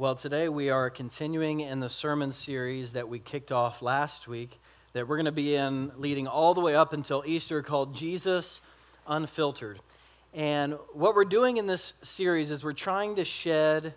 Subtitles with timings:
[0.00, 4.58] Well, today we are continuing in the sermon series that we kicked off last week,
[4.94, 8.62] that we're going to be in leading all the way up until Easter, called Jesus
[9.06, 9.78] Unfiltered.
[10.32, 13.92] And what we're doing in this series is we're trying to shed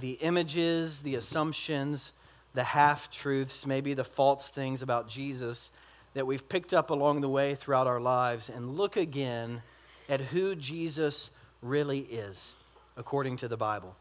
[0.00, 2.12] the images, the assumptions,
[2.54, 5.70] the half truths, maybe the false things about Jesus
[6.14, 9.60] that we've picked up along the way throughout our lives and look again
[10.08, 11.28] at who Jesus
[11.60, 12.54] really is
[12.96, 13.96] according to the Bible.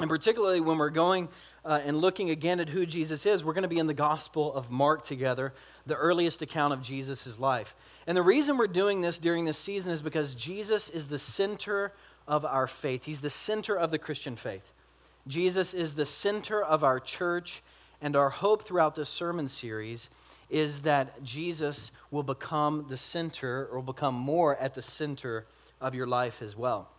[0.00, 1.28] And particularly when we're going
[1.64, 4.52] uh, and looking again at who Jesus is, we're going to be in the Gospel
[4.52, 5.54] of Mark together,
[5.86, 7.74] the earliest account of Jesus' life.
[8.06, 11.92] And the reason we're doing this during this season is because Jesus is the center
[12.26, 13.04] of our faith.
[13.04, 14.72] He's the center of the Christian faith.
[15.26, 17.62] Jesus is the center of our church,
[18.02, 20.10] and our hope throughout this sermon series
[20.50, 25.46] is that Jesus will become the center or become more at the center
[25.80, 26.90] of your life as well.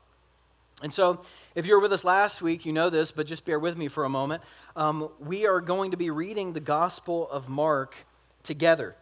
[0.82, 1.22] And so,
[1.56, 3.88] if you were with us last week, you know this, but just bear with me
[3.88, 4.44] for a moment.
[4.76, 7.96] Um, we are going to be reading the Gospel of Mark
[8.44, 8.96] together.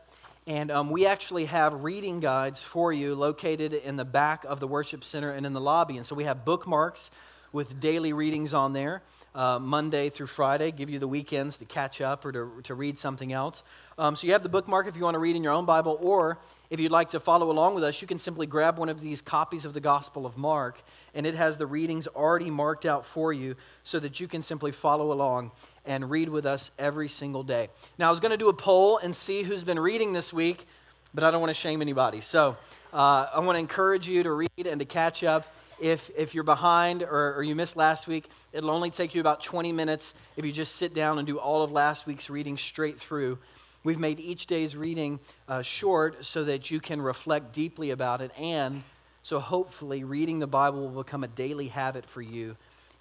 [0.45, 4.67] And um, we actually have reading guides for you located in the back of the
[4.67, 5.97] worship center and in the lobby.
[5.97, 7.09] And so we have bookmarks
[7.51, 9.01] with daily readings on there,
[9.35, 12.97] uh, Monday through Friday, give you the weekends to catch up or to, to read
[12.97, 13.63] something else.
[13.97, 15.97] Um, so you have the bookmark if you want to read in your own Bible,
[16.01, 19.01] or if you'd like to follow along with us, you can simply grab one of
[19.01, 20.81] these copies of the Gospel of Mark,
[21.13, 24.71] and it has the readings already marked out for you so that you can simply
[24.71, 25.51] follow along
[25.85, 27.69] and read with us every single day.
[27.97, 30.65] Now, I was going to do a poll and see who's been reading this week,
[31.13, 32.21] but I don't want to shame anybody.
[32.21, 32.57] So
[32.93, 35.45] uh, I want to encourage you to read and to catch up.
[35.79, 39.41] If, if you're behind or, or you missed last week, it'll only take you about
[39.41, 42.99] 20 minutes if you just sit down and do all of last week's reading straight
[42.99, 43.37] through.
[43.83, 48.31] We've made each day's reading uh, short so that you can reflect deeply about it,
[48.37, 48.83] and
[49.23, 52.55] so hopefully reading the Bible will become a daily habit for you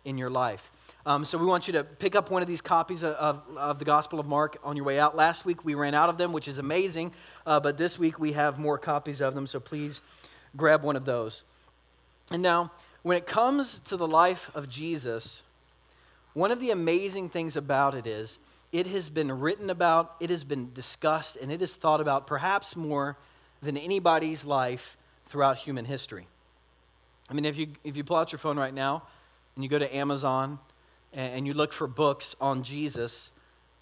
[0.04, 0.70] in your life.
[1.04, 3.78] Um, so we want you to pick up one of these copies of, of, of,
[3.80, 5.16] the Gospel of Mark on your way out.
[5.16, 7.12] Last week we ran out of them, which is amazing,
[7.44, 10.00] uh, but this week we have more copies of them, so please
[10.56, 11.42] grab one of those.
[12.30, 12.72] And now,
[13.02, 15.42] when it comes to the life of Jesus,
[16.34, 18.38] one of the amazing things about it is
[18.72, 22.74] it has been written about, it has been discussed, and it is thought about perhaps
[22.74, 23.18] more
[23.60, 24.96] than anybody's life
[25.26, 26.26] throughout human history.
[27.28, 29.02] I mean, if you, if you pull out your phone right now
[29.54, 30.58] and you go to Amazon
[31.12, 33.30] and, and you look for books on Jesus,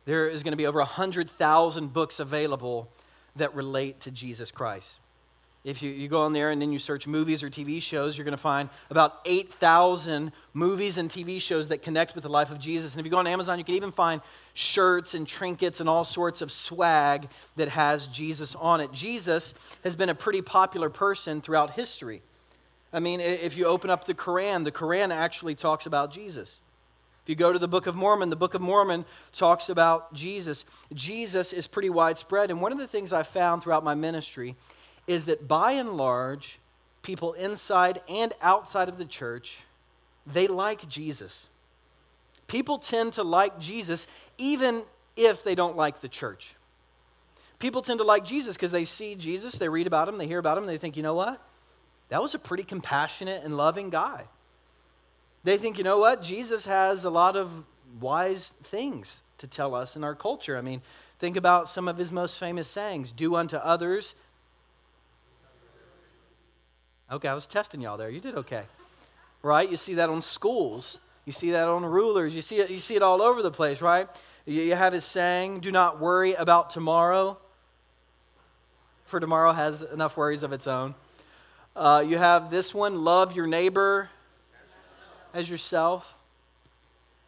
[0.05, 2.89] there is going to be over 100,000 books available
[3.37, 4.99] that relate to Jesus Christ.
[5.63, 8.25] If you, you go on there and then you search movies or TV shows, you're
[8.25, 12.59] going to find about 8,000 movies and TV shows that connect with the life of
[12.59, 12.95] Jesus.
[12.95, 14.23] And if you go on Amazon, you can even find
[14.55, 18.91] shirts and trinkets and all sorts of swag that has Jesus on it.
[18.93, 19.53] Jesus
[19.85, 22.23] has been a pretty popular person throughout history.
[22.91, 26.59] I mean, if you open up the Quran, the Quran actually talks about Jesus.
[27.23, 29.05] If you go to the Book of Mormon, the Book of Mormon
[29.35, 30.65] talks about Jesus.
[30.95, 32.51] Jesus is pretty widespread.
[32.51, 34.57] And one of the things I found throughout my ministry
[35.11, 36.61] is that by and large,
[37.03, 39.63] people inside and outside of the church,
[40.25, 41.49] they like Jesus.
[42.47, 44.07] People tend to like Jesus
[44.39, 44.83] even
[45.17, 46.55] if they don't like the church.
[47.59, 50.39] People tend to like Jesus because they see Jesus, they read about him, they hear
[50.39, 51.45] about him, and they think, you know what?
[52.11, 54.27] That was a pretty compassionate and loving guy.
[55.43, 56.23] They think, you know what?
[56.23, 57.51] Jesus has a lot of
[58.01, 60.57] wise things to tell us in our culture.
[60.57, 60.83] I mean,
[61.19, 64.15] think about some of his most famous sayings do unto others
[67.13, 68.09] Okay, I was testing y'all there.
[68.09, 68.65] You did okay.
[69.43, 69.69] Right?
[69.69, 71.01] You see that on schools.
[71.25, 72.37] You see that on rulers.
[72.37, 74.09] You see it, you see it all over the place, right?
[74.47, 77.39] You have it saying, do not worry about tomorrow,
[79.05, 80.95] for tomorrow has enough worries of its own.
[81.77, 84.09] Uh, you have this one, love your neighbor
[85.35, 86.15] as yourself.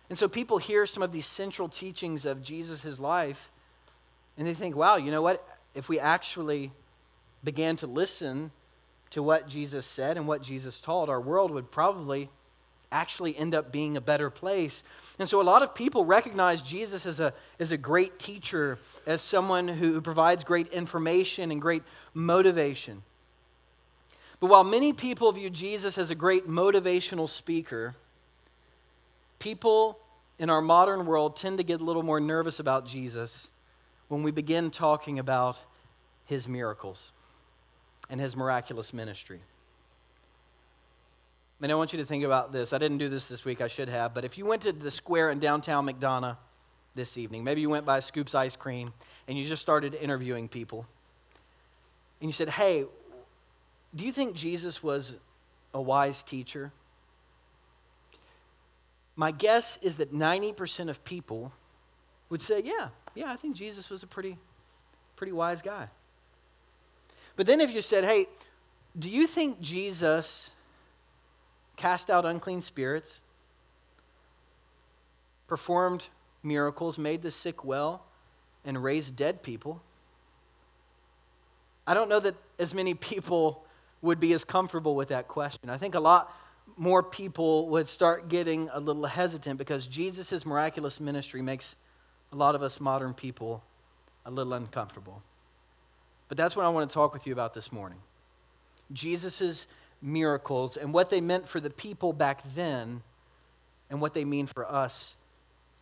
[0.08, 3.50] And so people hear some of these central teachings of Jesus' life,
[4.36, 5.46] and they think, wow, you know what?
[5.74, 6.72] If we actually
[7.44, 8.50] began to listen
[9.12, 12.28] to what Jesus said and what Jesus taught, our world would probably
[12.90, 14.82] actually end up being a better place.
[15.18, 19.20] And so a lot of people recognize Jesus as a, as a great teacher, as
[19.22, 21.82] someone who provides great information and great
[22.14, 23.02] motivation.
[24.40, 27.94] But while many people view Jesus as a great motivational speaker,
[29.38, 29.98] people
[30.38, 33.48] in our modern world tend to get a little more nervous about Jesus
[34.08, 35.58] when we begin talking about
[36.24, 37.12] his miracles
[38.12, 39.40] and his miraculous ministry.
[41.60, 42.72] And I want you to think about this.
[42.72, 44.90] I didn't do this this week, I should have, but if you went to the
[44.92, 46.36] square in downtown McDonough
[46.94, 48.92] this evening, maybe you went by Scoops Ice Cream
[49.26, 50.86] and you just started interviewing people,
[52.20, 52.84] and you said, Hey,
[53.94, 55.14] do you think Jesus was
[55.74, 56.70] a wise teacher?
[59.16, 61.52] my guess is that 90% of people
[62.30, 64.38] would say, yeah, yeah, I think Jesus was a pretty,
[65.16, 65.88] pretty wise guy.
[67.36, 68.26] But then if you said, hey,
[68.98, 70.50] do you think Jesus
[71.76, 73.20] cast out unclean spirits,
[75.46, 76.08] performed
[76.42, 78.04] miracles, made the sick well,
[78.64, 79.82] and raised dead people?
[81.86, 83.64] I don't know that as many people
[84.02, 85.70] would be as comfortable with that question.
[85.70, 86.34] I think a lot
[86.76, 91.76] more people would start getting a little hesitant because Jesus' miraculous ministry makes
[92.32, 93.62] a lot of us modern people
[94.24, 95.22] a little uncomfortable.
[96.32, 97.98] But that's what I want to talk with you about this morning
[98.90, 99.66] Jesus'
[100.00, 103.02] miracles and what they meant for the people back then
[103.90, 105.14] and what they mean for us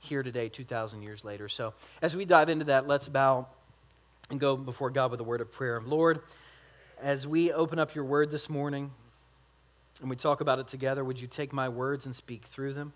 [0.01, 1.49] here today, 2,000 years later.
[1.49, 3.47] So, as we dive into that, let's bow
[4.29, 5.81] and go before God with a word of prayer.
[5.87, 6.21] Lord,
[7.01, 8.91] as we open up your word this morning
[10.01, 12.93] and we talk about it together, would you take my words and speak through them?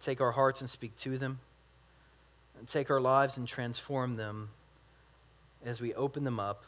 [0.00, 1.38] Take our hearts and speak to them?
[2.58, 4.48] And take our lives and transform them
[5.64, 6.64] as we open them up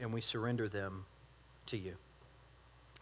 [0.00, 1.04] and we surrender them
[1.66, 1.94] to you.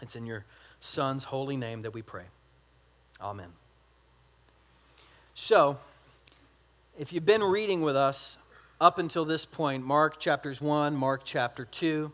[0.00, 0.44] It's in your
[0.80, 2.24] Son's holy name that we pray.
[3.20, 3.48] Amen.
[5.34, 5.78] So,
[6.98, 8.36] if you've been reading with us
[8.80, 12.12] up until this point, Mark chapters 1, Mark chapter 2,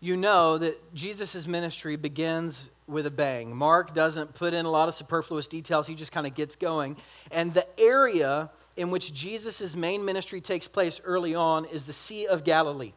[0.00, 3.54] you know that Jesus' ministry begins with a bang.
[3.56, 6.96] Mark doesn't put in a lot of superfluous details, he just kind of gets going.
[7.30, 12.26] And the area in which Jesus' main ministry takes place early on is the Sea
[12.26, 12.92] of Galilee.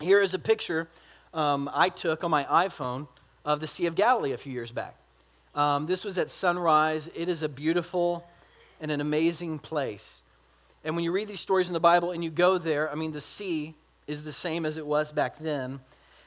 [0.00, 0.88] Here is a picture
[1.34, 3.08] um, I took on my iPhone
[3.44, 4.96] of the Sea of Galilee a few years back.
[5.54, 7.08] Um, this was at sunrise.
[7.14, 8.26] It is a beautiful
[8.80, 10.22] and an amazing place.
[10.84, 13.12] And when you read these stories in the Bible and you go there, I mean,
[13.12, 13.74] the sea
[14.06, 15.80] is the same as it was back then.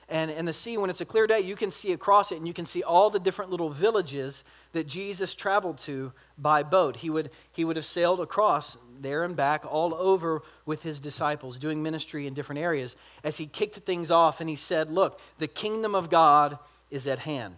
[0.09, 2.47] And, and the sea, when it's a clear day, you can see across it and
[2.47, 6.97] you can see all the different little villages that Jesus traveled to by boat.
[6.97, 11.59] He would, he would have sailed across there and back all over with his disciples,
[11.59, 15.47] doing ministry in different areas as he kicked things off and he said, Look, the
[15.47, 16.57] kingdom of God
[16.89, 17.55] is at hand.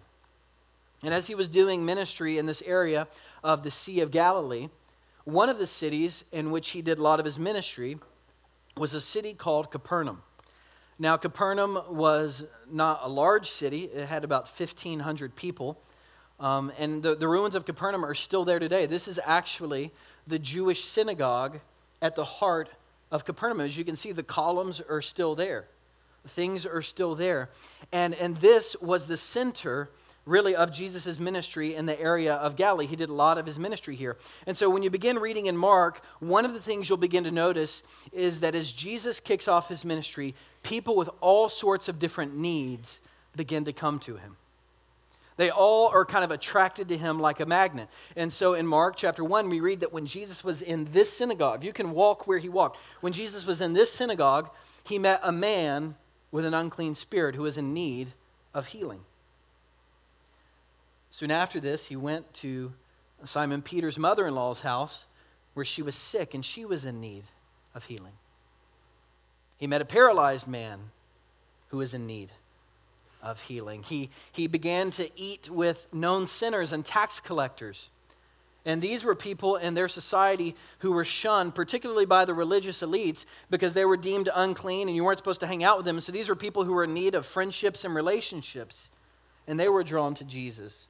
[1.04, 3.08] And as he was doing ministry in this area
[3.44, 4.68] of the Sea of Galilee,
[5.24, 7.98] one of the cities in which he did a lot of his ministry
[8.78, 10.22] was a city called Capernaum.
[11.02, 15.82] Now, Capernaum was not a large city, it had about 1,500 people.
[16.40, 18.86] Um, and the, the ruins of Capernaum are still there today.
[18.86, 19.92] This is actually
[20.28, 21.60] the Jewish synagogue
[22.04, 22.70] at the heart
[23.10, 23.62] of Capernaum.
[23.62, 25.66] As you can see, the columns are still there,
[26.28, 27.50] things are still there.
[27.92, 29.90] And, and this was the center
[30.26, 32.86] really of Jesus' ministry in the area of Galilee.
[32.86, 34.18] He did a lot of his ministry here.
[34.46, 37.32] And so when you begin reading in Mark, one of the things you'll begin to
[37.32, 37.82] notice
[38.12, 43.00] is that as Jesus kicks off his ministry, people with all sorts of different needs
[43.36, 44.38] begin to come to him.
[45.38, 47.90] They all are kind of attracted to him like a magnet.
[48.16, 51.64] And so in Mark chapter 1, we read that when Jesus was in this synagogue,
[51.64, 52.78] you can walk where he walked.
[53.00, 54.50] When Jesus was in this synagogue,
[54.84, 55.96] he met a man
[56.32, 58.10] with an unclean spirit who was in need
[58.54, 59.02] of healing.
[61.10, 62.74] Soon after this, he went to
[63.24, 65.06] Simon Peter's mother in law's house
[65.54, 67.24] where she was sick and she was in need
[67.76, 68.14] of healing.
[69.62, 70.90] He met a paralyzed man
[71.68, 72.32] who was in need
[73.22, 73.84] of healing.
[73.84, 77.92] He, he began to eat with known sinners and tax collectors.
[78.66, 83.26] And these were people in their society who were shunned, particularly by the religious elites,
[83.52, 86.02] because they were deemed unclean and you weren't supposed to hang out with them.
[86.02, 88.90] so these were people who were in need of friendships and relationships.
[89.46, 90.88] And they were drawn to Jesus.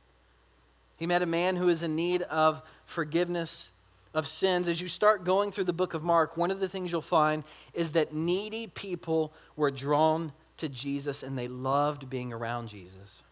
[0.96, 3.68] He met a man who was in need of forgiveness
[4.14, 4.68] of sins.
[4.68, 7.44] As you start going through the book of Mark, one of the things you'll find
[7.74, 13.24] is that needy people were drawn to Jesus and they loved being around Jesus.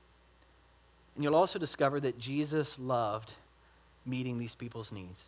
[1.15, 3.33] And you'll also discover that Jesus loved
[4.05, 5.24] meeting these people's needs.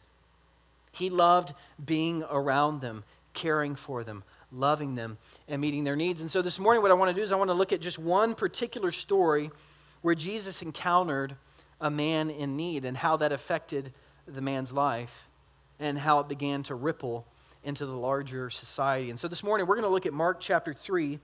[0.91, 1.53] He loved
[1.83, 3.03] being around them,
[3.33, 5.17] caring for them, loving them,
[5.47, 6.21] and meeting their needs.
[6.21, 7.81] And so this morning, what I want to do is I want to look at
[7.81, 9.51] just one particular story
[10.01, 11.35] where Jesus encountered
[11.79, 13.93] a man in need and how that affected
[14.27, 15.27] the man's life
[15.81, 17.25] and how it began to ripple
[17.63, 19.09] into the larger society.
[19.09, 21.19] And so this morning we're going to look at Mark chapter 3,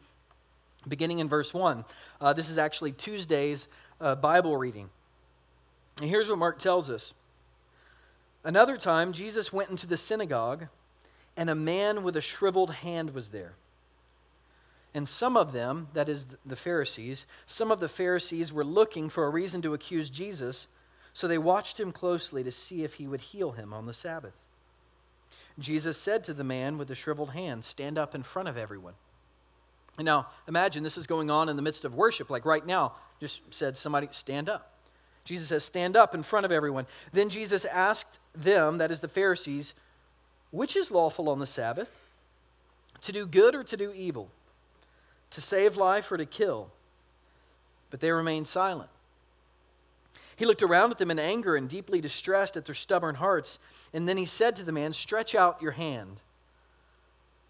[0.88, 1.86] beginning in verse 1.
[2.20, 3.68] Uh, this is actually Tuesday's
[4.02, 4.90] uh, Bible reading.
[6.02, 7.14] And here's what Mark tells us
[8.44, 10.68] Another time, Jesus went into the synagogue,
[11.36, 13.54] and a man with a shriveled hand was there.
[14.94, 19.26] And some of them, that is the Pharisees, some of the Pharisees were looking for
[19.26, 20.68] a reason to accuse Jesus,
[21.14, 24.40] so they watched him closely to see if he would heal him on the Sabbath.
[25.60, 28.94] Jesus said to the man with the shriveled hand, Stand up in front of everyone.
[29.98, 32.94] And now, imagine this is going on in the midst of worship, like right now,
[33.20, 34.74] just said somebody, Stand up.
[35.24, 36.86] Jesus says, Stand up in front of everyone.
[37.12, 39.74] Then Jesus asked them, that is the Pharisees,
[40.52, 41.92] which is lawful on the Sabbath?
[43.02, 44.30] To do good or to do evil?
[45.32, 46.70] To save life or to kill?
[47.90, 48.90] But they remained silent.
[50.38, 53.58] He looked around at them in anger and deeply distressed at their stubborn hearts.
[53.91, 56.22] And then he said to the man, Stretch out your hand.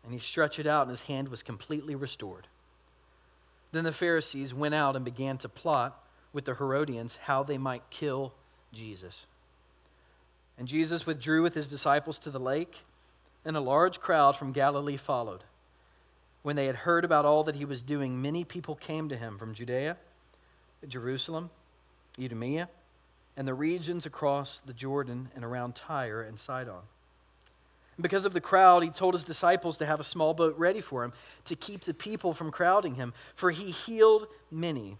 [0.05, 2.47] And he stretched it out, and his hand was completely restored.
[3.73, 6.01] Then the Pharisees went out and began to plot
[6.31, 8.33] with the Herodians how they might kill
[8.71, 9.25] Jesus.
[10.57, 12.85] And Jesus withdrew with his disciples to the lake,
[13.43, 15.43] and a large crowd from Galilee followed.
[16.41, 19.37] When they had heard about all that he was doing, many people came to him
[19.37, 19.97] from Judea,
[20.87, 21.49] Jerusalem,
[22.17, 22.69] Idumea,
[23.37, 26.81] and the regions across the Jordan and around Tyre and Sidon.
[28.01, 31.03] Because of the crowd, he told his disciples to have a small boat ready for
[31.03, 31.13] him
[31.45, 34.97] to keep the people from crowding him, for he healed many,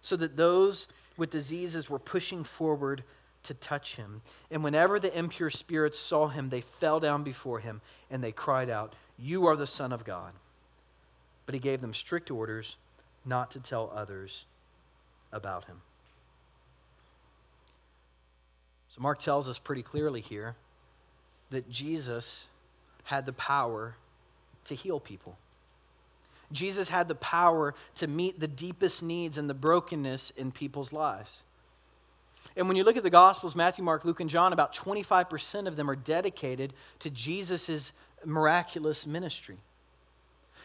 [0.00, 0.86] so that those
[1.16, 3.04] with diseases were pushing forward
[3.42, 4.22] to touch him.
[4.50, 8.68] And whenever the impure spirits saw him, they fell down before him and they cried
[8.70, 10.32] out, You are the Son of God.
[11.46, 12.76] But he gave them strict orders
[13.24, 14.44] not to tell others
[15.32, 15.82] about him.
[18.90, 20.56] So Mark tells us pretty clearly here
[21.50, 22.44] that Jesus
[23.04, 23.96] had the power
[24.64, 25.36] to heal people.
[26.52, 31.42] Jesus had the power to meet the deepest needs and the brokenness in people's lives.
[32.56, 35.76] And when you look at the Gospels, Matthew, Mark, Luke, and John, about 25% of
[35.76, 37.92] them are dedicated to Jesus'
[38.24, 39.58] miraculous ministry.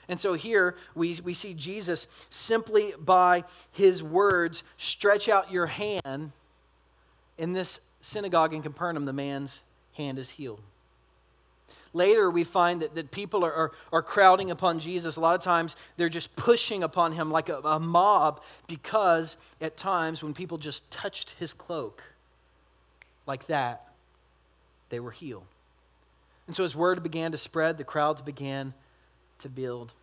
[0.07, 6.31] And so here we, we see Jesus simply by his words stretch out your hand
[7.37, 9.61] in this synagogue in Capernaum, the man's
[9.93, 10.61] hand is healed.
[11.93, 15.15] Later, we find that, that people are, are, are, crowding upon Jesus.
[15.15, 19.77] A lot of times, they're just pushing upon him like a, a mob because at
[19.77, 22.03] times, when people just touched his cloak
[23.25, 23.87] like that,
[24.89, 25.45] they were healed.
[26.47, 28.73] And so, as word began to spread, the crowds began
[29.39, 29.93] to build.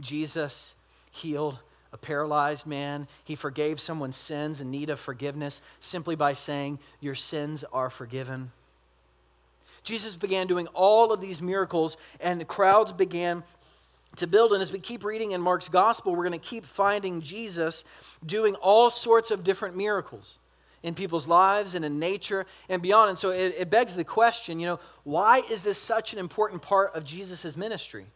[0.00, 0.74] Jesus
[1.12, 1.60] healed
[1.92, 3.08] a paralyzed man.
[3.24, 8.52] He forgave someone's sins in need of forgiveness simply by saying, Your sins are forgiven.
[9.82, 13.42] Jesus began doing all of these miracles, and the crowds began
[14.16, 14.52] to build.
[14.52, 17.84] And as we keep reading in Mark's gospel, we're going to keep finding Jesus
[18.24, 20.38] doing all sorts of different miracles
[20.82, 23.10] in people's lives and in nature and beyond.
[23.10, 26.62] And so it, it begs the question you know, why is this such an important
[26.62, 28.06] part of Jesus' ministry?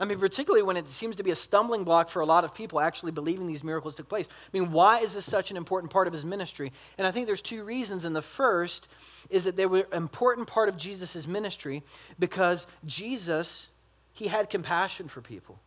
[0.00, 2.52] I mean, particularly when it seems to be a stumbling block for a lot of
[2.52, 4.26] people actually believing these miracles took place.
[4.28, 6.72] I mean, why is this such an important part of his ministry?
[6.98, 8.04] And I think there's two reasons.
[8.04, 8.88] And the first
[9.30, 11.84] is that they were an important part of Jesus' ministry
[12.18, 13.68] because Jesus,
[14.12, 15.60] he had compassion for people.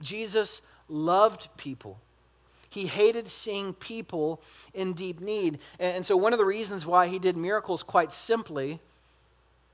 [0.00, 2.00] Jesus loved people.
[2.70, 4.42] He hated seeing people
[4.74, 5.60] in deep need.
[5.78, 8.80] And so, one of the reasons why he did miracles, quite simply,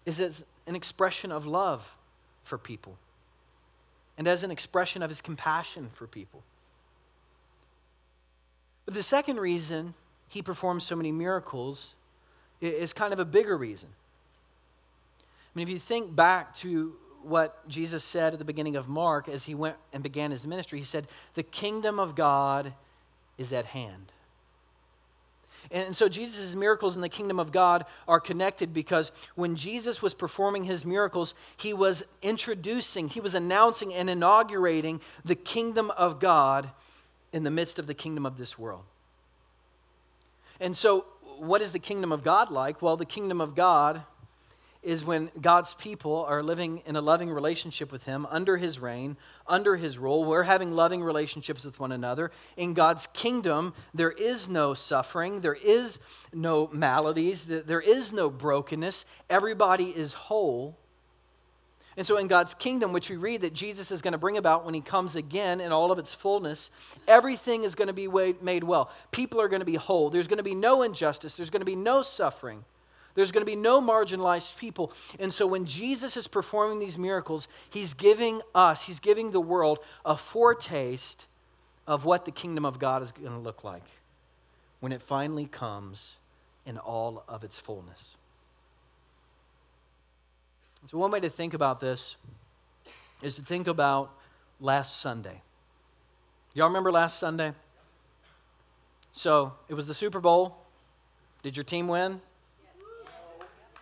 [0.05, 1.95] is as an expression of love
[2.43, 2.99] for people
[4.18, 6.42] and as an expression of his compassion for people.
[8.84, 9.94] But the second reason
[10.28, 11.94] he performs so many miracles
[12.60, 13.88] is kind of a bigger reason.
[15.20, 19.28] I mean, if you think back to what Jesus said at the beginning of Mark
[19.28, 22.75] as he went and began his ministry, he said, The kingdom of God
[23.38, 24.12] is at hand.
[25.70, 30.14] And so Jesus' miracles in the kingdom of God are connected because when Jesus was
[30.14, 36.70] performing his miracles, he was introducing, he was announcing and inaugurating the kingdom of God
[37.32, 38.84] in the midst of the kingdom of this world.
[40.60, 41.04] And so,
[41.38, 42.82] what is the kingdom of God like?
[42.82, 44.02] Well, the kingdom of God
[44.82, 49.16] is when God's people are living in a loving relationship with Him under His reign,
[49.47, 50.25] under His rule.
[50.25, 52.30] We're having loving relationships with one another.
[52.56, 55.99] In God's kingdom, there is no suffering, there is
[56.32, 59.04] no maladies, there is no brokenness.
[59.28, 60.76] Everybody is whole.
[61.97, 64.64] And so, in God's kingdom, which we read that Jesus is going to bring about
[64.64, 66.70] when He comes again in all of its fullness,
[67.08, 68.06] everything is going to be
[68.40, 68.92] made well.
[69.11, 70.08] People are going to be whole.
[70.08, 72.64] There's going to be no injustice, there's going to be no suffering.
[73.18, 74.92] There's going to be no marginalized people.
[75.18, 79.80] And so when Jesus is performing these miracles, he's giving us, he's giving the world
[80.04, 81.26] a foretaste
[81.84, 83.82] of what the kingdom of God is going to look like
[84.78, 86.18] when it finally comes
[86.64, 88.14] in all of its fullness.
[90.87, 92.14] So, one way to think about this
[93.20, 94.12] is to think about
[94.60, 95.42] last Sunday.
[96.54, 97.50] Y'all remember last Sunday?
[99.12, 100.56] So, it was the Super Bowl.
[101.42, 102.20] Did your team win?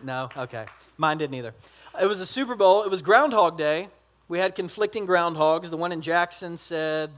[0.03, 0.29] No?
[0.35, 0.65] Okay.
[0.97, 1.53] Mine didn't either.
[1.99, 2.83] It was a Super Bowl.
[2.83, 3.89] It was Groundhog Day.
[4.27, 5.69] We had conflicting groundhogs.
[5.69, 7.11] The one in Jackson said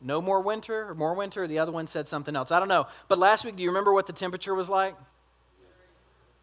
[0.00, 1.46] no more winter or more winter.
[1.46, 2.50] The other one said something else.
[2.50, 2.86] I don't know.
[3.08, 4.94] But last week, do you remember what the temperature was like?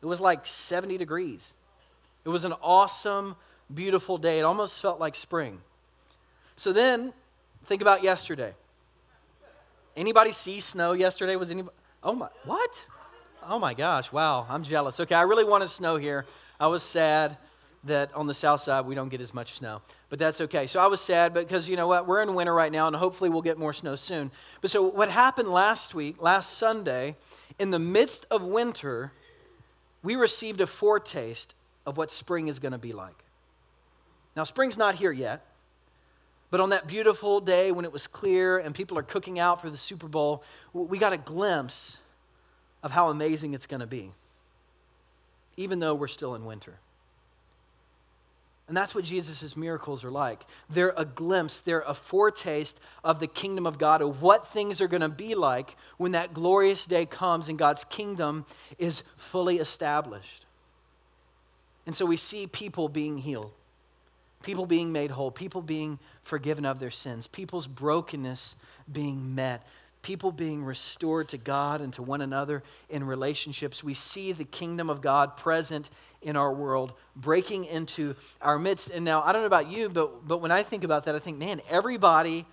[0.02, 1.54] It was like 70 degrees.
[2.26, 3.36] It was an awesome,
[3.74, 4.40] beautiful day.
[4.40, 5.62] It almost felt like spring.
[6.56, 7.14] So then,
[7.66, 8.54] think about yesterday.
[9.96, 11.36] Anybody see snow yesterday?
[11.36, 11.76] Was anybody?
[12.04, 12.86] Oh my, what?
[13.52, 15.00] Oh my gosh, wow, I'm jealous.
[15.00, 16.28] Okay, I really wanted snow here.
[16.60, 17.36] I was sad
[17.86, 19.82] that on the south side we don't get as much snow.
[20.10, 20.68] But that's okay.
[20.68, 22.06] So I was sad because you know what?
[22.06, 24.30] We're in winter right now and hopefully we'll get more snow soon.
[24.62, 27.16] But so what happened last week, last Sunday,
[27.58, 29.14] in the midst of winter,
[30.04, 31.56] we received a foretaste
[31.88, 33.24] of what spring is going to be like.
[34.36, 35.44] Now, spring's not here yet.
[36.52, 39.72] But on that beautiful day when it was clear and people are cooking out for
[39.72, 42.00] the Super Bowl, we got a glimpse
[42.84, 44.12] of how amazing it's going to be,
[45.58, 46.76] even though we're still in winter.
[48.70, 50.46] And that's what Jesus' miracles are like.
[50.70, 54.88] They're a glimpse, they're a foretaste of the kingdom of God, of what things are
[54.88, 58.46] going to be like when that glorious day comes and God's kingdom
[58.78, 60.46] is fully established.
[61.88, 63.52] And so we see people being healed,
[64.44, 68.56] people being made whole, people being forgiven of their sins, people's brokenness
[68.92, 69.66] being met,
[70.02, 73.84] people being restored to God and to one another in relationships.
[73.84, 75.90] We see the kingdom of God present
[76.22, 78.90] in our world, breaking into our midst.
[78.90, 81.20] And now, I don't know about you, but, but when I think about that, I
[81.20, 82.46] think, man, everybody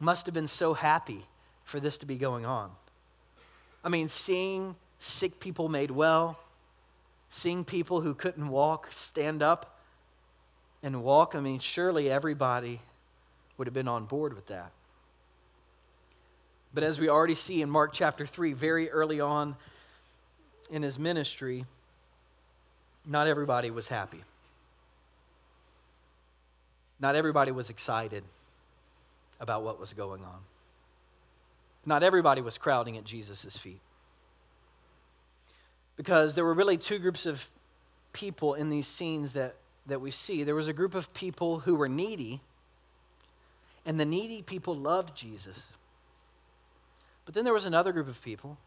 [0.00, 1.24] must have been so happy
[1.64, 2.70] for this to be going on.
[3.84, 6.38] I mean, seeing sick people made well,
[7.28, 9.78] seeing people who couldn't walk stand up
[10.82, 11.34] and walk.
[11.34, 12.80] I mean, surely everybody
[13.56, 14.72] would have been on board with that.
[16.74, 19.54] But as we already see in Mark chapter 3, very early on
[20.70, 21.64] in his ministry,
[23.06, 24.24] not everybody was happy.
[26.98, 28.24] Not everybody was excited
[29.38, 30.40] about what was going on.
[31.86, 33.80] Not everybody was crowding at Jesus' feet.
[35.96, 37.48] Because there were really two groups of
[38.12, 39.54] people in these scenes that,
[39.86, 40.42] that we see.
[40.42, 42.40] There was a group of people who were needy,
[43.86, 45.62] and the needy people loved Jesus.
[47.24, 48.58] But then there was another group of people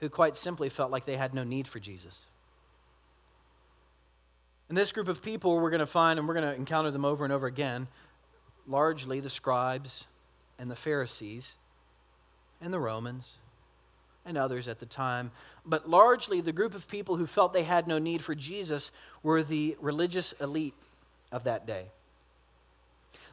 [0.00, 2.18] who quite simply felt like they had no need for Jesus.
[4.68, 7.04] And this group of people we're going to find, and we're going to encounter them
[7.04, 7.88] over and over again,
[8.66, 10.04] largely the scribes
[10.58, 11.54] and the Pharisees
[12.60, 13.32] and the Romans
[14.26, 15.30] and others at the time.
[15.64, 18.90] But largely the group of people who felt they had no need for Jesus
[19.22, 20.74] were the religious elite
[21.32, 21.86] of that day.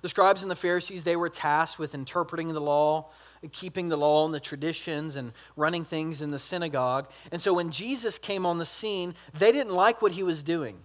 [0.06, 3.08] The scribes and the Pharisees, they were tasked with interpreting the law,
[3.52, 7.10] keeping the law and the traditions, and running things in the synagogue.
[7.32, 10.78] And so when Jesus came on the scene, they didn't like what he was doing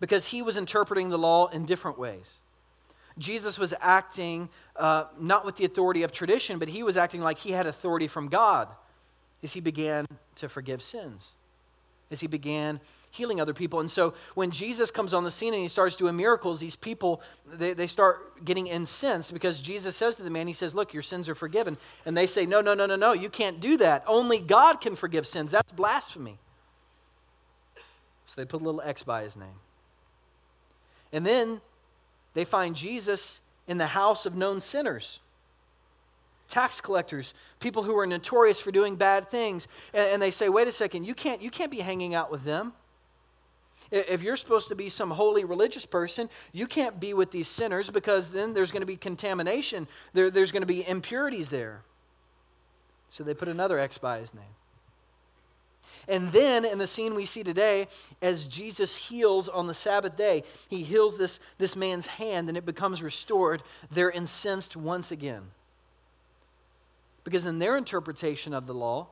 [0.00, 2.40] because he was interpreting the law in different ways.
[3.16, 7.38] Jesus was acting uh, not with the authority of tradition, but he was acting like
[7.38, 8.66] he had authority from God
[9.40, 11.30] as he began to forgive sins,
[12.10, 13.80] as he began healing other people.
[13.80, 17.20] And so when Jesus comes on the scene and he starts doing miracles, these people,
[17.52, 21.02] they, they start getting incensed because Jesus says to the man, He says, Look, your
[21.02, 21.76] sins are forgiven.
[22.06, 24.04] And they say, No, no, no, no, no, you can't do that.
[24.06, 25.50] Only God can forgive sins.
[25.50, 26.38] That's blasphemy.
[28.26, 29.58] So they put a little X by his name.
[31.12, 31.60] And then
[32.34, 35.20] they find Jesus in the house of known sinners
[36.50, 39.68] tax collectors, people who are notorious for doing bad things.
[39.94, 42.72] And, they say, wait a second, you can't, you can't be hanging out with them.
[43.90, 47.90] If you're supposed to be some holy religious person, you can't be with these sinners
[47.90, 49.88] because then there's going to be contamination.
[50.12, 51.82] There, there's going to be impurities there.
[53.10, 54.44] So they put another X by his name.
[56.08, 57.88] And then in the scene we see today,
[58.22, 62.64] as Jesus heals on the Sabbath day, he heals this, this man's hand and it
[62.64, 63.62] becomes restored.
[63.90, 65.50] They're incensed once again.
[67.22, 69.08] Because in their interpretation of the law,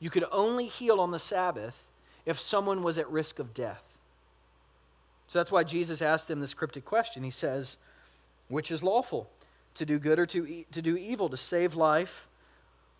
[0.00, 1.86] you could only heal on the Sabbath
[2.26, 3.82] if someone was at risk of death.
[5.28, 7.22] So that's why Jesus asked them this cryptic question.
[7.22, 7.76] He says,
[8.48, 9.30] Which is lawful?
[9.74, 12.26] To do good or to, e- to do evil, to save life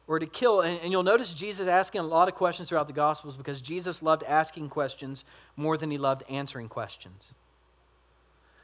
[0.06, 0.60] or to kill.
[0.60, 4.02] And, and, you'll notice Jesus asking a lot of questions throughout the Gospels because Jesus
[4.02, 5.24] loved asking questions
[5.56, 7.32] more than he loved answering questions.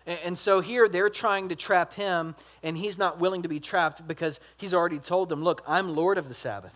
[0.06, 3.60] And, and so here they're trying to trap him, and he's not willing to be
[3.60, 6.74] trapped because he's already told them, Look, I'm Lord of the Sabbath.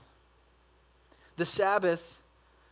[1.36, 2.19] The Sabbath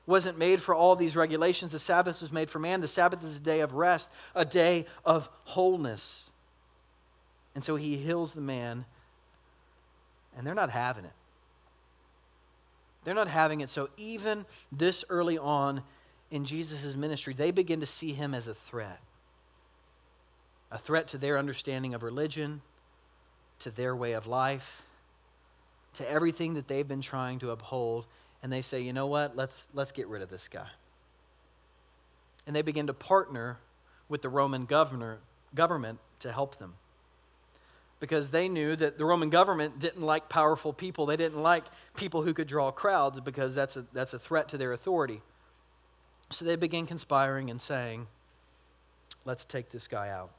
[0.09, 1.71] wasn't made for all these regulations.
[1.71, 2.81] The Sabbath was made for man.
[2.81, 6.31] The Sabbath is a day of rest, a day of wholeness.
[7.55, 8.87] And so he heals the man,
[10.37, 11.12] and they're not having it.
[13.05, 13.68] They're not having it.
[13.68, 15.83] So even this early on
[16.31, 19.01] in Jesus' ministry, they begin to see him as a threat
[20.71, 22.61] a threat to their understanding of religion,
[23.59, 24.83] to their way of life,
[25.94, 28.07] to everything that they've been trying to uphold,
[28.42, 30.68] and they say, you know what, let's, let's get rid of this guy.
[32.46, 33.59] And they begin to partner
[34.09, 35.18] with the Roman governor,
[35.55, 36.74] government to help them.
[38.01, 41.05] Because they knew that the Roman government didn't like powerful people.
[41.05, 41.64] They didn't like
[41.96, 45.20] people who could draw crowds because that's a, that's a threat to their authority.
[46.31, 48.07] So they began conspiring and saying,
[49.24, 50.31] let's take this guy out.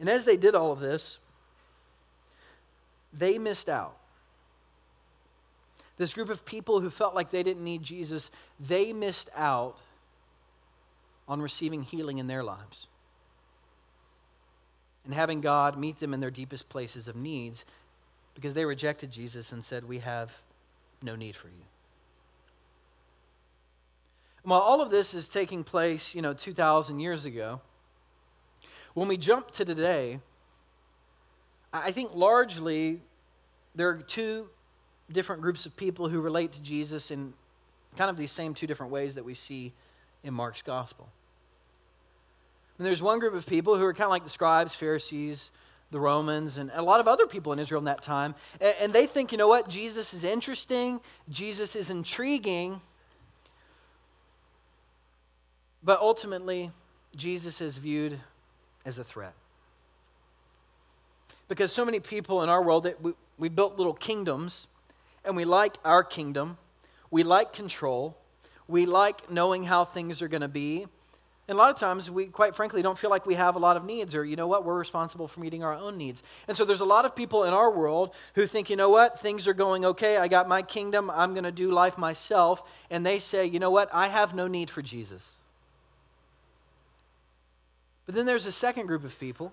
[0.00, 1.18] And as they did all of this,
[3.12, 3.96] they missed out.
[5.98, 9.78] This group of people who felt like they didn't need Jesus, they missed out
[11.28, 12.86] on receiving healing in their lives
[15.04, 17.64] and having God meet them in their deepest places of needs
[18.34, 20.30] because they rejected Jesus and said, We have
[21.02, 21.64] no need for you.
[24.42, 27.60] And while all of this is taking place, you know, 2,000 years ago,
[28.94, 30.20] when we jump to today,
[31.72, 33.00] I think largely
[33.74, 34.48] there are two
[35.12, 37.34] different groups of people who relate to Jesus in
[37.96, 39.72] kind of these same two different ways that we see
[40.24, 41.08] in Mark's gospel.
[42.78, 45.50] And there's one group of people who are kind of like the scribes, Pharisees,
[45.90, 48.34] the Romans, and a lot of other people in Israel in that time.
[48.80, 49.68] And they think, you know what?
[49.68, 52.80] Jesus is interesting, Jesus is intriguing.
[55.84, 56.70] But ultimately,
[57.14, 58.18] Jesus is viewed
[58.86, 59.34] as a threat.
[61.48, 64.68] Because so many people in our world that we, we built little kingdoms
[65.24, 66.58] and we like our kingdom.
[67.10, 68.16] We like control.
[68.68, 70.86] We like knowing how things are going to be.
[71.48, 73.76] And a lot of times, we quite frankly don't feel like we have a lot
[73.76, 76.22] of needs, or you know what, we're responsible for meeting our own needs.
[76.46, 79.20] And so there's a lot of people in our world who think, you know what,
[79.20, 80.16] things are going okay.
[80.16, 81.10] I got my kingdom.
[81.10, 82.62] I'm going to do life myself.
[82.90, 85.32] And they say, you know what, I have no need for Jesus.
[88.06, 89.52] But then there's a second group of people.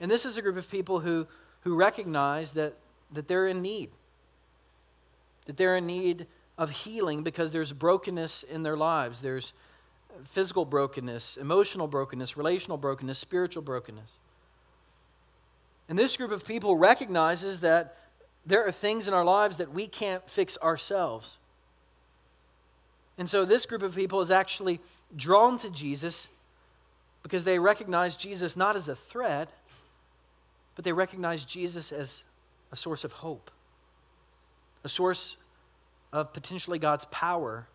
[0.00, 1.26] And this is a group of people who,
[1.60, 2.74] who recognize that,
[3.14, 3.90] that they're in need,
[5.46, 9.20] that they're in need of healing because there's brokenness in their lives.
[9.20, 9.52] There's
[10.24, 14.10] physical brokenness, emotional brokenness, relational brokenness, spiritual brokenness.
[15.88, 17.96] And this group of people recognizes that
[18.46, 21.38] there are things in our lives that we can't fix ourselves.
[23.18, 24.80] And so this group of people is actually
[25.16, 26.28] drawn to Jesus
[27.22, 29.50] because they recognize Jesus not as a threat,
[30.74, 32.24] but they recognize Jesus as
[32.74, 33.52] a source of hope,
[34.82, 35.36] a source
[36.12, 37.68] of potentially God's power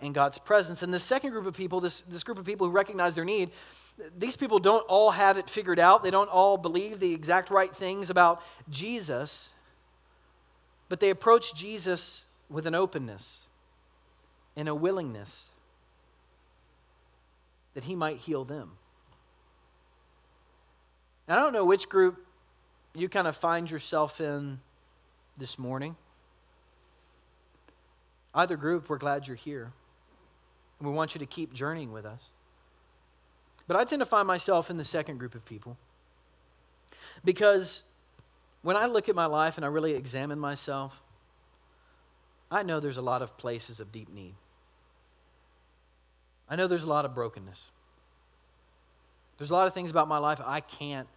[0.00, 0.82] and God's presence.
[0.82, 3.50] And the second group of people, this, this group of people who recognize their need,
[4.16, 6.02] these people don't all have it figured out.
[6.02, 9.50] They don't all believe the exact right things about Jesus,
[10.88, 13.40] but they approach Jesus with an openness
[14.56, 15.48] and a willingness
[17.74, 18.70] that he might heal them.
[21.28, 22.24] Now, I don't know which group
[22.94, 24.60] you kind of find yourself in
[25.36, 25.96] this morning.
[28.34, 29.72] Either group, we're glad you're here.
[30.78, 32.30] And we want you to keep journeying with us.
[33.66, 35.76] But I tend to find myself in the second group of people.
[37.24, 37.82] Because
[38.62, 41.00] when I look at my life and I really examine myself,
[42.50, 44.34] I know there's a lot of places of deep need.
[46.48, 47.70] I know there's a lot of brokenness.
[49.38, 51.08] There's a lot of things about my life I can't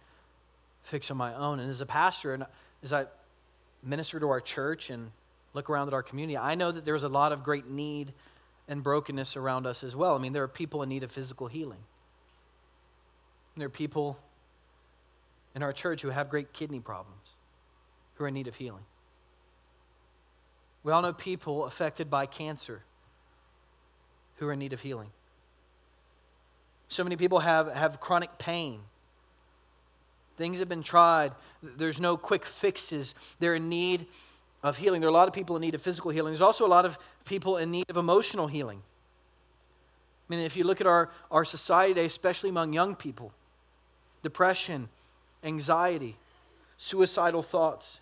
[0.88, 1.60] fix on my own.
[1.60, 2.46] And as a pastor, and
[2.82, 3.06] as I
[3.82, 5.10] minister to our church and
[5.54, 8.12] look around at our community, I know that there's a lot of great need
[8.68, 10.14] and brokenness around us as well.
[10.14, 11.80] I mean, there are people in need of physical healing.
[13.56, 14.18] There are people
[15.54, 17.30] in our church who have great kidney problems,
[18.14, 18.84] who are in need of healing.
[20.84, 22.82] We all know people affected by cancer
[24.36, 25.10] who are in need of healing.
[26.88, 28.80] So many people have, have chronic pain.
[30.38, 31.32] Things have been tried.
[31.62, 33.14] There's no quick fixes.
[33.40, 34.06] They're in need
[34.62, 35.00] of healing.
[35.00, 36.32] There are a lot of people in need of physical healing.
[36.32, 38.80] There's also a lot of people in need of emotional healing.
[40.28, 43.32] I mean, if you look at our, our society today, especially among young people,
[44.22, 44.88] depression,
[45.42, 46.16] anxiety,
[46.76, 47.98] suicidal thoughts,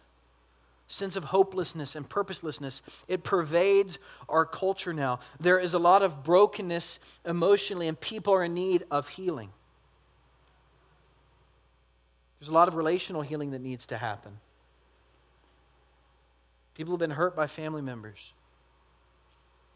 [0.89, 2.83] sense of hopelessness and purposelessness.
[3.09, 5.21] It pervades our culture now.
[5.41, 9.51] There is a lot of brokenness emotionally, and people are in need of healing.
[12.39, 14.39] There's a lot of relational healing that needs to happen.
[16.75, 18.33] People have been hurt by family members.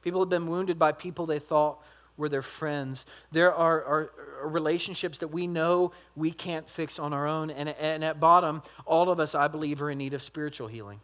[0.03, 1.83] People have been wounded by people they thought
[2.17, 3.07] were their friends.
[3.33, 7.51] There are, are, are, relationships that we know we can't fix on our own.
[7.51, 11.01] And, and at bottom, all of us, I believe, are in need of spiritual healing.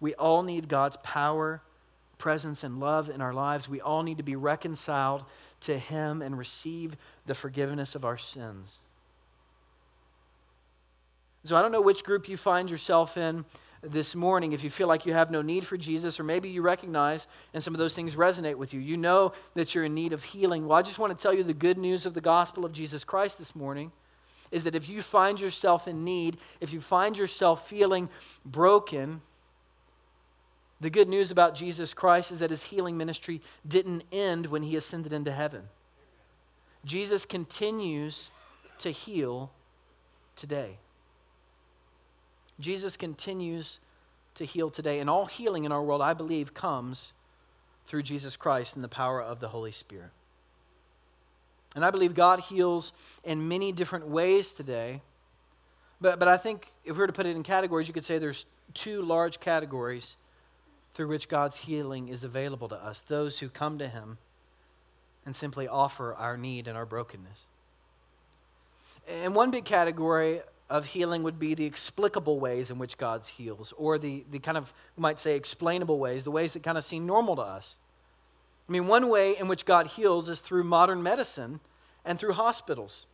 [0.00, 1.62] We all need God's power,
[2.18, 3.68] presence, and love in our lives.
[3.68, 5.24] We all need to be reconciled
[5.60, 8.80] to Him and receive the forgiveness of our sins.
[11.44, 13.44] So I don't know which group you find yourself in
[13.82, 16.62] this morning if you feel like you have no need for Jesus, or maybe you
[16.62, 18.80] recognize and some of those things resonate with you.
[18.80, 20.66] You know that you're in need of healing.
[20.66, 23.02] Well, I just want to tell you the good news of the gospel of Jesus
[23.02, 23.90] Christ this morning
[24.52, 28.08] is that if you find yourself in need, if you find yourself feeling
[28.44, 29.22] broken,
[30.80, 34.76] the good news about Jesus Christ is that his healing ministry didn't end when he
[34.76, 35.62] ascended into heaven.
[36.84, 38.30] Jesus continues
[38.78, 39.50] to heal
[40.36, 40.78] today.
[42.60, 43.80] Jesus continues
[44.34, 44.98] to heal today.
[44.98, 47.12] And all healing in our world, I believe, comes
[47.86, 50.10] through Jesus Christ and the power of the Holy Spirit.
[51.74, 52.92] And I believe God heals
[53.24, 55.00] in many different ways today.
[56.00, 58.18] But, but I think if we were to put it in categories, you could say
[58.18, 60.16] there's two large categories
[60.92, 64.18] through which God's healing is available to us those who come to Him
[65.24, 67.46] and simply offer our need and our brokenness.
[69.08, 73.74] And one big category of healing would be the explicable ways in which God heals,
[73.76, 76.84] or the, the kind of, we might say, explainable ways, the ways that kind of
[76.84, 77.76] seem normal to us.
[78.70, 81.60] I mean, one way in which God heals is through modern medicine
[82.06, 83.04] and through hospitals.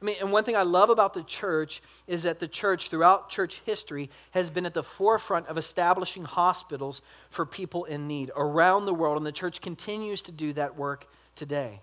[0.00, 3.30] I mean, and one thing I love about the church is that the church, throughout
[3.30, 8.86] church history, has been at the forefront of establishing hospitals for people in need around
[8.86, 11.80] the world, and the church continues to do that work today.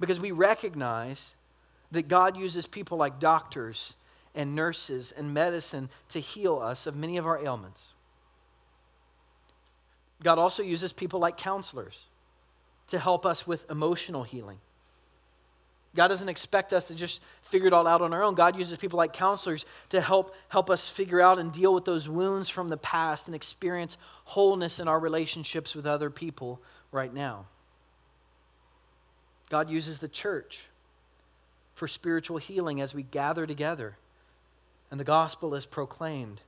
[0.00, 1.36] Because we recognize
[1.90, 3.94] that God uses people like doctors
[4.34, 7.94] and nurses and medicine to heal us of many of our ailments.
[10.22, 12.06] God also uses people like counselors
[12.88, 14.58] to help us with emotional healing.
[15.94, 18.34] God doesn't expect us to just figure it all out on our own.
[18.34, 22.08] God uses people like counselors to help help us figure out and deal with those
[22.08, 26.60] wounds from the past and experience wholeness in our relationships with other people
[26.92, 27.46] right now.
[29.48, 30.66] God uses the church
[31.78, 33.96] for spiritual healing as we gather together
[34.90, 36.40] and the gospel is proclaimed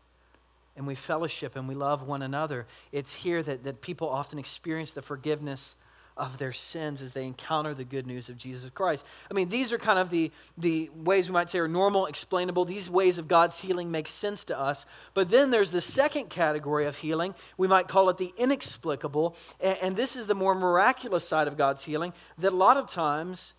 [0.76, 2.66] and we fellowship and we love one another.
[2.90, 5.76] It's here that, that people often experience the forgiveness
[6.16, 9.06] of their sins as they encounter the good news of Jesus Christ.
[9.30, 12.64] I mean, these are kind of the, the ways we might say are normal, explainable.
[12.64, 14.84] These ways of God's healing make sense to us.
[15.14, 17.34] But then there's the second category of healing.
[17.56, 19.36] We might call it the inexplicable.
[19.60, 22.88] And, and this is the more miraculous side of God's healing that a lot of
[22.88, 23.54] times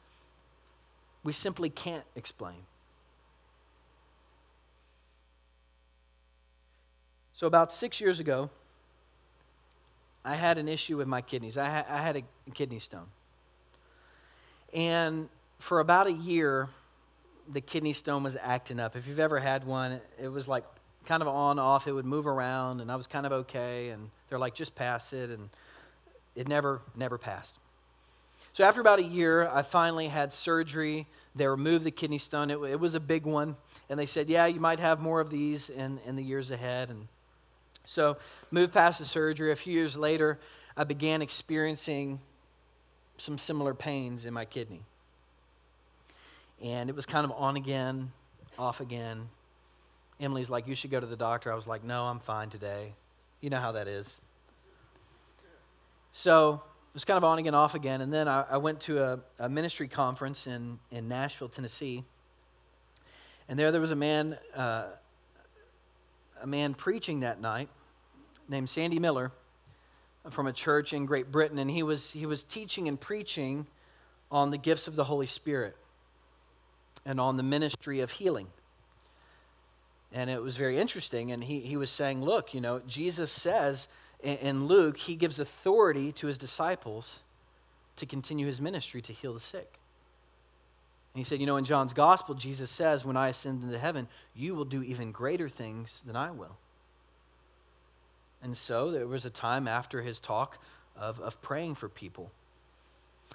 [1.24, 2.64] we simply can't explain.
[7.34, 8.50] So, about six years ago,
[10.24, 11.58] I had an issue with my kidneys.
[11.58, 13.08] I, ha- I had a kidney stone.
[14.74, 15.30] And
[15.60, 16.70] for about a year,
[17.52, 18.96] the kidney stone was acting up.
[18.96, 20.64] If you've ever had one, it was like
[21.06, 21.88] kind of on off.
[21.88, 23.90] It would move around, and I was kind of okay.
[23.90, 25.30] And they're like, just pass it.
[25.30, 25.50] And
[26.36, 27.58] it never, never passed.
[28.54, 31.08] So after about a year, I finally had surgery.
[31.36, 32.52] They removed the kidney stone.
[32.52, 33.56] It, it, was a big one.
[33.90, 36.90] And they said, yeah, you might have more of these in, in the years ahead.
[36.90, 37.08] And
[37.86, 38.18] so
[38.52, 39.52] moved past the surgery.
[39.52, 40.40] A few years later,
[40.76, 42.20] I began experiencing
[43.18, 44.82] some similar pains in my kidney.
[46.62, 48.12] And it was kind of on again,
[48.60, 49.30] off again.
[50.20, 51.52] Emily's like, you should go to the doctor.
[51.52, 52.94] I was like, no, I'm fine today.
[53.40, 54.22] You know how that is.
[56.12, 56.62] So
[56.94, 58.02] was kind of on again, off again.
[58.02, 62.04] And then I, I went to a, a, ministry conference in, in Nashville, Tennessee.
[63.48, 64.88] And there, there was a man, uh,
[66.42, 67.70] a man preaching that night
[68.50, 69.32] named Sandy Miller
[70.30, 71.58] from a church in Great Britain.
[71.60, 73.68] And he was, he was teaching and preaching
[74.30, 75.76] on the gifts of the Holy Spirit
[77.06, 78.48] and on the ministry of healing.
[80.14, 81.32] And it was very interesting.
[81.32, 83.88] And he, he was saying, look, you know, Jesus says
[84.24, 87.20] in Luke, he gives authority to his disciples
[87.96, 89.80] to continue his ministry to heal the sick.
[91.14, 94.08] And he said, You know, in John's gospel, Jesus says, When I ascend into heaven,
[94.36, 96.58] you will do even greater things than I will.
[98.42, 100.58] And so there was a time after his talk
[100.96, 102.32] of, of praying for people.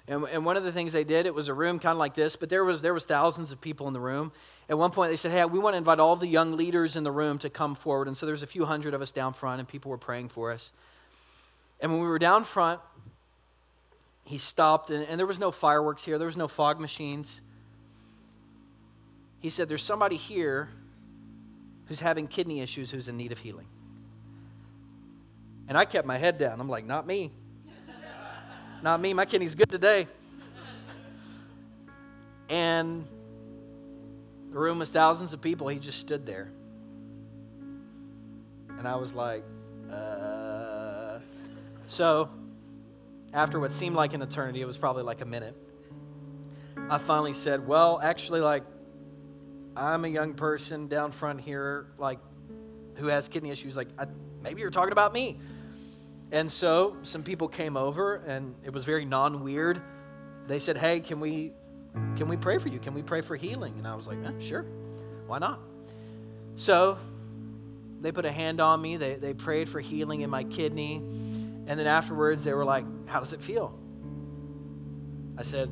[0.07, 2.13] And, and one of the things they did, it was a room kind of like
[2.13, 4.31] this, but there was, there was thousands of people in the room.
[4.69, 7.03] At one point, they said, hey, we want to invite all the young leaders in
[7.03, 8.07] the room to come forward.
[8.07, 10.51] And so there's a few hundred of us down front, and people were praying for
[10.51, 10.71] us.
[11.81, 12.79] And when we were down front,
[14.23, 16.17] he stopped, and, and there was no fireworks here.
[16.17, 17.41] There was no fog machines.
[19.39, 20.69] He said, there's somebody here
[21.85, 23.67] who's having kidney issues who's in need of healing.
[25.67, 26.59] And I kept my head down.
[26.59, 27.31] I'm like, not me.
[28.81, 29.13] Not me.
[29.13, 30.07] My kidney's good today.
[32.49, 33.05] And
[34.51, 35.67] the room was thousands of people.
[35.67, 36.51] He just stood there.
[38.77, 39.43] And I was like,
[39.91, 41.19] uh.
[41.87, 42.29] So,
[43.33, 45.55] after what seemed like an eternity, it was probably like a minute.
[46.89, 48.63] I finally said, Well, actually, like,
[49.75, 52.19] I'm a young person down front here, like,
[52.95, 53.75] who has kidney issues.
[53.75, 54.05] Like, I,
[54.41, 55.39] maybe you're talking about me.
[56.31, 59.81] And so some people came over, and it was very non weird.
[60.47, 61.53] They said, Hey, can we,
[62.15, 62.79] can we pray for you?
[62.79, 63.75] Can we pray for healing?
[63.77, 64.65] And I was like, eh, Sure,
[65.25, 65.59] why not?
[66.55, 66.97] So
[68.01, 70.95] they put a hand on me, they, they prayed for healing in my kidney.
[70.95, 73.77] And then afterwards, they were like, How does it feel?
[75.37, 75.69] I said,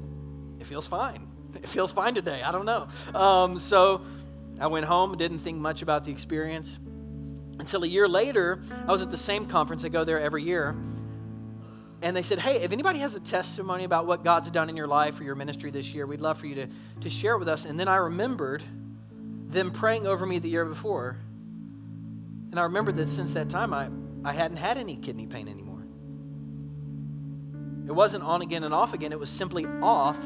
[0.60, 1.28] It feels fine.
[1.56, 2.42] It feels fine today.
[2.44, 2.90] I don't know.
[3.18, 4.02] Um, so
[4.60, 6.80] I went home, didn't think much about the experience.
[7.60, 9.86] Until a year later, I was at the same conference.
[9.86, 10.76] I go there every year.
[12.02, 14.88] And they said, Hey, if anybody has a testimony about what God's done in your
[14.88, 16.68] life or your ministry this year, we'd love for you to,
[17.02, 17.66] to share it with us.
[17.66, 18.64] And then I remembered
[19.48, 21.18] them praying over me the year before.
[22.52, 23.90] And I remembered that since that time, I,
[24.24, 25.86] I hadn't had any kidney pain anymore.
[27.88, 30.18] It wasn't on again and off again, it was simply off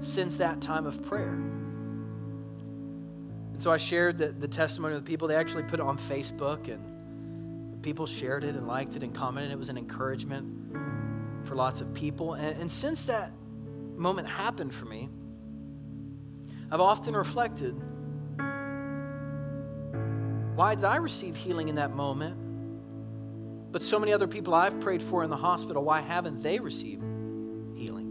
[0.00, 1.38] since that time of prayer.
[3.58, 5.26] And so I shared the, the testimony with people.
[5.26, 9.50] They actually put it on Facebook, and people shared it and liked it and commented.
[9.50, 10.46] It was an encouragement
[11.44, 12.34] for lots of people.
[12.34, 13.32] And, and since that
[13.96, 15.08] moment happened for me,
[16.70, 17.74] I've often reflected
[20.54, 22.36] why did I receive healing in that moment?
[23.72, 27.02] But so many other people I've prayed for in the hospital, why haven't they received
[27.74, 28.06] healing?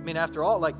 [0.00, 0.74] I mean, after all, like,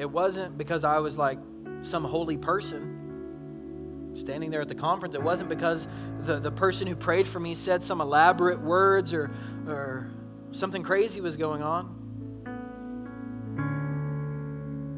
[0.00, 1.38] it wasn't because I was like
[1.82, 5.14] some holy person standing there at the conference.
[5.14, 5.86] It wasn't because
[6.22, 9.30] the, the person who prayed for me said some elaborate words or,
[9.68, 10.10] or
[10.52, 11.96] something crazy was going on.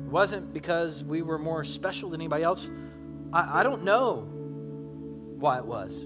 [0.07, 2.71] It wasn't because we were more special than anybody else.
[3.33, 4.29] I, I don't know
[5.41, 6.01] why it was.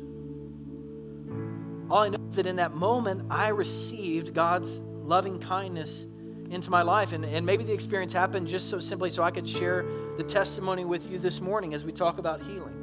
[1.91, 6.07] All I know is that in that moment, I received God's loving kindness
[6.51, 7.13] into my life.
[7.13, 9.85] And, and maybe the experience happened just so simply so I could share
[10.17, 12.83] the testimony with you this morning as we talk about healing.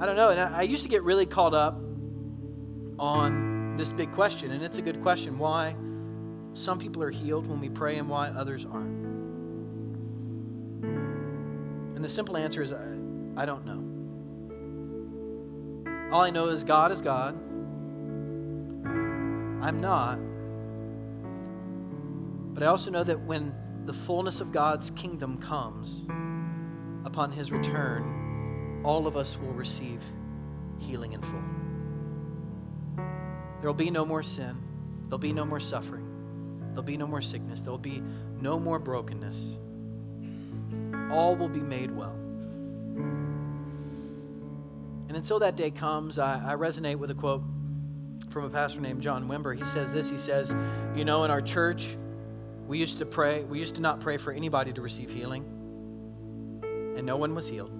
[0.00, 0.30] I don't know.
[0.30, 1.80] And I, I used to get really caught up
[2.98, 5.74] on this big question, and it's a good question why
[6.54, 9.02] some people are healed when we pray and why others aren't.
[11.96, 12.84] And the simple answer is I,
[13.36, 13.80] I don't know.
[16.12, 17.34] All I know is God is God.
[19.64, 20.18] I'm not.
[22.62, 23.52] But I also know that when
[23.86, 25.98] the fullness of God's kingdom comes
[27.04, 30.00] upon his return, all of us will receive
[30.78, 31.42] healing in full.
[33.58, 34.62] There will be no more sin,
[35.02, 36.06] there'll be no more suffering,
[36.68, 38.00] there'll be no more sickness, there'll be
[38.40, 39.56] no more brokenness.
[41.10, 42.14] All will be made well.
[45.08, 47.42] And until that day comes, I, I resonate with a quote
[48.30, 49.58] from a pastor named John Wimber.
[49.58, 50.54] He says this He says,
[50.94, 51.96] You know, in our church,
[52.66, 55.44] we used to pray, we used to not pray for anybody to receive healing,
[56.96, 57.70] and no one was healed.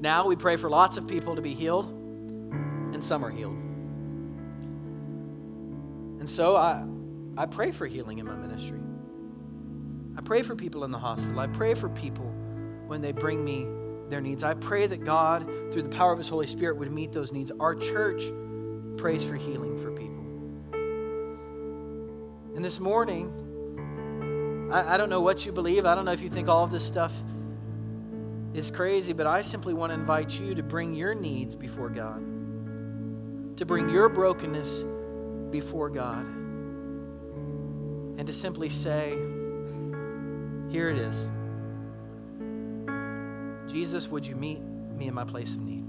[0.00, 3.56] Now we pray for lots of people to be healed, and some are healed.
[6.20, 6.84] And so I,
[7.36, 8.80] I pray for healing in my ministry.
[10.16, 11.38] I pray for people in the hospital.
[11.38, 12.26] I pray for people
[12.86, 13.66] when they bring me
[14.10, 14.44] their needs.
[14.44, 17.50] I pray that God, through the power of His Holy Spirit, would meet those needs.
[17.58, 18.24] Our church
[18.96, 19.93] prays for healing for.
[22.64, 25.84] This morning, I, I don't know what you believe.
[25.84, 27.12] I don't know if you think all of this stuff
[28.54, 32.24] is crazy, but I simply want to invite you to bring your needs before God,
[33.58, 34.82] to bring your brokenness
[35.50, 36.24] before God,
[38.16, 39.10] and to simply say,
[40.70, 41.28] Here it is.
[43.70, 45.84] Jesus, would you meet me in my place of need?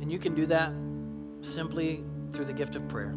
[0.00, 0.72] And you can do that
[1.40, 3.14] simply through the gift of prayer.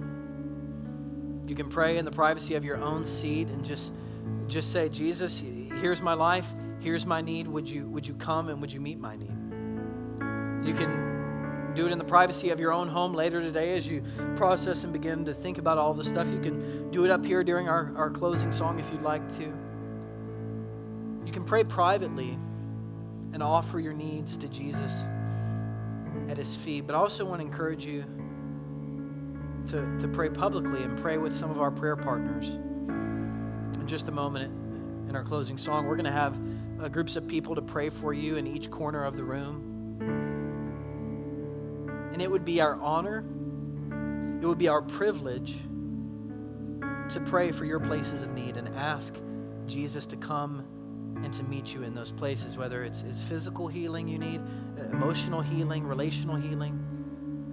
[1.45, 3.91] You can pray in the privacy of your own seat and just
[4.47, 5.41] just say, Jesus,
[5.81, 6.47] here's my life,
[6.79, 7.47] here's my need.
[7.47, 10.67] Would you would you come and would you meet my need?
[10.67, 14.03] You can do it in the privacy of your own home later today as you
[14.35, 16.29] process and begin to think about all the stuff.
[16.29, 19.43] You can do it up here during our, our closing song if you'd like to.
[21.25, 22.37] You can pray privately
[23.33, 25.05] and offer your needs to Jesus
[26.29, 26.85] at his feet.
[26.85, 28.05] But I also want to encourage you
[29.67, 32.49] to, to pray publicly and pray with some of our prayer partners.
[32.49, 34.51] In just a moment,
[35.09, 36.37] in our closing song, we're going to have
[36.81, 39.69] uh, groups of people to pray for you in each corner of the room.
[42.13, 43.25] And it would be our honor,
[44.41, 45.59] it would be our privilege
[47.09, 49.15] to pray for your places of need and ask
[49.67, 50.65] Jesus to come
[51.23, 54.41] and to meet you in those places, whether it's, it's physical healing you need,
[54.91, 56.83] emotional healing, relational healing,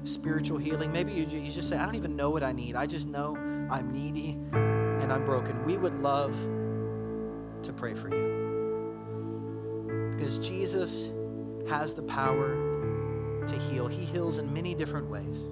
[0.04, 0.92] spiritual healing.
[0.92, 2.76] Maybe you, you just say, I don't even know what I need.
[2.76, 3.36] I just know
[3.70, 5.64] I'm needy and I'm broken.
[5.64, 6.34] We would love
[7.62, 8.30] to pray for you.
[10.16, 11.10] Because Jesus
[11.68, 13.86] has the power to heal.
[13.86, 15.46] He heals in many different ways.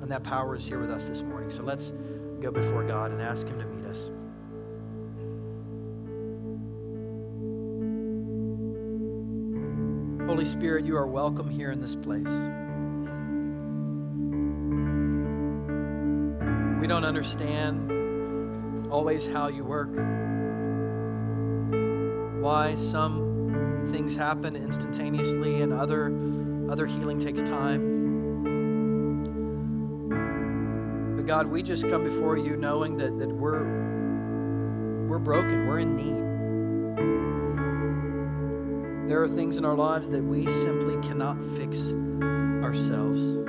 [0.00, 1.50] And that power is here with us this morning.
[1.50, 1.92] So let's
[2.40, 4.10] go before God and ask Him to meet us.
[10.28, 12.26] Holy Spirit, you are welcome here in this place.
[16.80, 19.88] We don't understand always how you work,
[22.42, 26.12] why some things happen instantaneously and other,
[26.70, 27.94] other healing takes time.
[31.16, 33.64] But God, we just come before you knowing that, that we're,
[35.08, 36.36] we're broken, we're in need.
[39.08, 41.92] There are things in our lives that we simply cannot fix
[42.62, 43.45] ourselves.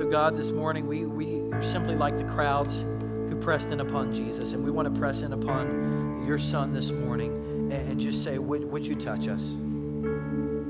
[0.00, 4.14] So, God, this morning we, we are simply like the crowds who pressed in upon
[4.14, 7.30] Jesus, and we want to press in upon your Son this morning
[7.70, 9.42] and, and just say, would, would you touch us?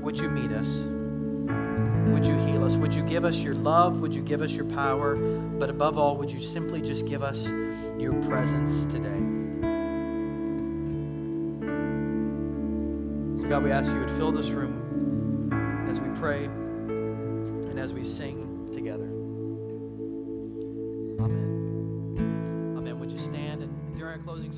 [0.01, 0.67] Would you meet us?
[2.09, 2.75] Would you heal us?
[2.75, 4.01] Would you give us your love?
[4.01, 5.15] Would you give us your power?
[5.15, 7.47] But above all, would you simply just give us
[7.97, 9.07] your presence today?
[13.41, 18.03] So, God, we ask you would fill this room as we pray and as we
[18.03, 18.50] sing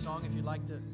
[0.03, 0.92] song, if you'd like to?